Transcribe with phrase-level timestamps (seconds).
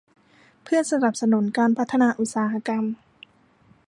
[0.63, 2.83] เพื่อสนับสนุนการพัฒนาอุตสาหกรรม